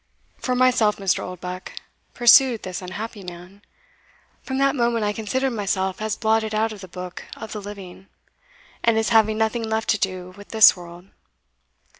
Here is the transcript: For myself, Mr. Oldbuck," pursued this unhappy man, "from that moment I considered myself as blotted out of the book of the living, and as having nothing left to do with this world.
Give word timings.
For 0.39 0.55
myself, 0.55 0.95
Mr. 0.97 1.19
Oldbuck," 1.23 1.73
pursued 2.15 2.63
this 2.63 2.81
unhappy 2.81 3.21
man, 3.23 3.61
"from 4.41 4.57
that 4.57 4.75
moment 4.75 5.05
I 5.05 5.13
considered 5.13 5.51
myself 5.51 6.01
as 6.01 6.15
blotted 6.15 6.55
out 6.55 6.71
of 6.73 6.81
the 6.81 6.87
book 6.87 7.25
of 7.37 7.51
the 7.51 7.61
living, 7.61 8.07
and 8.83 8.97
as 8.97 9.09
having 9.09 9.37
nothing 9.37 9.61
left 9.61 9.89
to 9.89 9.99
do 9.99 10.31
with 10.35 10.47
this 10.47 10.75
world. 10.75 11.09